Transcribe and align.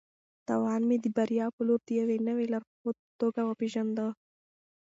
تاوان 0.47 0.81
مې 0.87 0.97
د 1.01 1.05
بریا 1.15 1.45
په 1.55 1.61
لور 1.67 1.81
د 1.85 1.89
یوې 1.99 2.17
نوې 2.27 2.45
لارښود 2.53 2.95
په 3.03 3.11
توګه 3.21 3.41
وپېژانده. 3.45 4.07